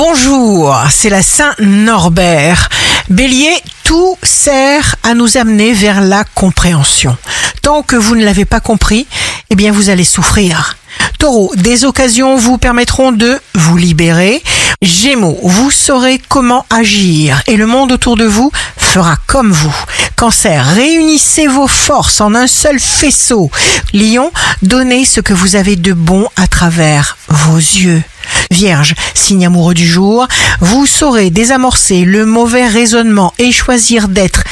Bonjour, 0.00 0.80
c'est 0.92 1.10
la 1.10 1.22
Saint-Norbert. 1.22 2.68
Bélier, 3.10 3.52
tout 3.82 4.16
sert 4.22 4.94
à 5.02 5.14
nous 5.14 5.36
amener 5.36 5.72
vers 5.72 6.00
la 6.00 6.22
compréhension. 6.36 7.16
Tant 7.62 7.82
que 7.82 7.96
vous 7.96 8.14
ne 8.14 8.24
l'avez 8.24 8.44
pas 8.44 8.60
compris, 8.60 9.08
eh 9.50 9.56
bien 9.56 9.72
vous 9.72 9.90
allez 9.90 10.04
souffrir. 10.04 10.76
Taureau, 11.18 11.52
des 11.56 11.84
occasions 11.84 12.36
vous 12.36 12.58
permettront 12.58 13.10
de 13.10 13.40
vous 13.56 13.76
libérer. 13.76 14.40
Gémeaux, 14.82 15.40
vous 15.42 15.72
saurez 15.72 16.22
comment 16.28 16.64
agir 16.70 17.42
et 17.48 17.56
le 17.56 17.66
monde 17.66 17.90
autour 17.90 18.16
de 18.16 18.24
vous 18.24 18.52
fera 18.76 19.16
comme 19.26 19.50
vous. 19.50 19.74
Cancer, 20.14 20.64
réunissez 20.64 21.48
vos 21.48 21.66
forces 21.66 22.20
en 22.20 22.36
un 22.36 22.46
seul 22.46 22.78
faisceau. 22.78 23.50
Lion, 23.92 24.30
donnez 24.62 25.04
ce 25.04 25.20
que 25.20 25.34
vous 25.34 25.56
avez 25.56 25.74
de 25.74 25.92
bon 25.92 26.28
à 26.36 26.46
travers 26.46 27.18
vos 27.28 27.56
yeux. 27.56 28.04
Vierge, 28.50 28.94
signe 29.14 29.46
amoureux 29.46 29.74
du 29.74 29.86
jour, 29.86 30.26
vous 30.60 30.86
saurez 30.86 31.30
désamorcer 31.30 32.04
le 32.04 32.24
mauvais 32.24 32.66
raisonnement 32.66 33.34
et 33.38 33.52
choisir 33.52 34.08
d'être 34.08 34.42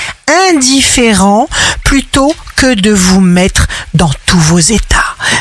indifférent 0.50 1.48
plutôt 1.84 2.34
que 2.56 2.74
de 2.74 2.90
vous 2.90 3.20
mettre 3.20 3.66
dans 3.94 4.10
tous 4.26 4.38
vos 4.38 4.58
états. 4.58 4.96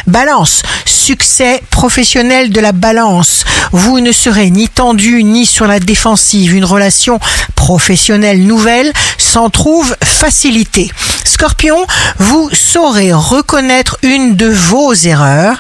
Balance, 0.08 0.62
succès 0.86 1.62
professionnel 1.70 2.52
de 2.52 2.60
la 2.60 2.72
balance. 2.72 3.44
Vous 3.72 4.00
ne 4.00 4.12
serez 4.12 4.50
ni 4.50 4.70
tendu 4.70 5.24
ni 5.24 5.46
sur 5.46 5.68
la 5.68 5.80
défensive. 5.80 6.54
Une 6.54 6.66
relation 6.66 7.20
professionnelle 7.56 8.46
nouvelle 8.46 8.92
s'en 9.18 9.50
trouve 9.50 9.96
facilitée. 10.04 10.92
Scorpion, 11.24 11.86
vous 12.20 12.50
saurez 12.54 13.12
reconnaître 13.12 13.98
une 14.04 14.36
de 14.36 14.48
vos 14.48 14.94
erreurs 14.94 15.60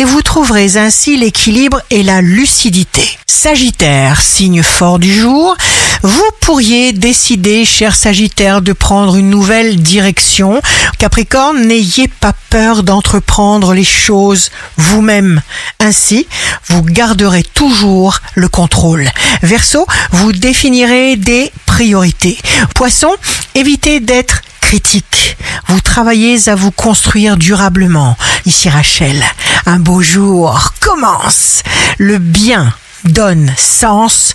et 0.00 0.04
vous 0.04 0.22
trouverez 0.22 0.78
ainsi 0.78 1.18
l'équilibre 1.18 1.82
et 1.90 2.02
la 2.02 2.22
lucidité. 2.22 3.18
Sagittaire, 3.26 4.22
signe 4.22 4.62
fort 4.62 4.98
du 4.98 5.12
jour, 5.12 5.54
vous 6.02 6.30
pourriez 6.40 6.94
décider, 6.94 7.66
cher 7.66 7.94
Sagittaire, 7.94 8.62
de 8.62 8.72
prendre 8.72 9.16
une 9.16 9.28
nouvelle 9.28 9.76
direction. 9.76 10.62
Capricorne, 10.96 11.66
n'ayez 11.66 12.08
pas 12.08 12.32
peur 12.48 12.82
d'entreprendre 12.82 13.74
les 13.74 13.84
choses 13.84 14.50
vous-même. 14.78 15.42
Ainsi, 15.80 16.26
vous 16.68 16.82
garderez 16.82 17.42
toujours 17.42 18.20
le 18.34 18.48
contrôle. 18.48 19.06
Verseau, 19.42 19.86
vous 20.12 20.32
définirez 20.32 21.16
des 21.16 21.52
priorités. 21.66 22.38
Poisson, 22.74 23.10
évitez 23.54 24.00
d'être 24.00 24.40
critique. 24.62 25.36
Vous 25.66 25.80
travaillez 25.80 26.48
à 26.48 26.54
vous 26.54 26.70
construire 26.70 27.36
durablement. 27.36 28.16
Ici 28.46 28.68
Rachel, 28.68 29.22
un 29.66 29.78
beau 29.78 30.00
jour 30.00 30.72
commence. 30.80 31.62
Le 31.98 32.18
bien 32.18 32.72
donne 33.04 33.52
sens 33.56 34.34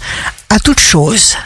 à 0.50 0.60
toute 0.60 0.80
chose. 0.80 1.38